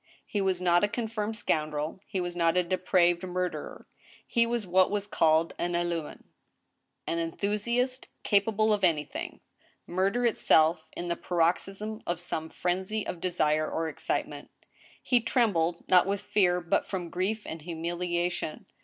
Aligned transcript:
He 0.25 0.41
was 0.41 0.63
not 0.63 0.83
a 0.83 0.87
confirmed 0.87 1.37
scoundrel, 1.37 1.99
he 2.07 2.19
was 2.19 2.35
not 2.35 2.57
a 2.57 2.63
depraved 2.63 3.21
mur 3.21 3.49
derer; 3.51 3.85
he 4.25 4.47
was 4.47 4.65
what 4.65 4.89
was 4.89 5.05
called 5.05 5.53
an 5.59 5.73
illuming, 5.73 6.23
an 7.05 7.19
enthusiast 7.19 8.07
capable 8.23 8.73
of 8.73 8.83
anything, 8.83 9.41
murder 9.85 10.25
itself, 10.25 10.87
in 10.97 11.07
the 11.07 11.15
paroxysm 11.15 12.01
of 12.07 12.19
some 12.19 12.49
frenzy 12.49 13.05
of 13.05 13.21
desire 13.21 13.69
or 13.69 13.87
excitement. 13.87 14.49
He 15.03 15.21
trembled, 15.21 15.83
not 15.87 16.07
with 16.07 16.21
fear, 16.21 16.61
but 16.61 16.83
from 16.87 17.11
grief 17.11 17.43
and 17.45 17.61
humilia 17.61 18.31
tion. 18.31 18.65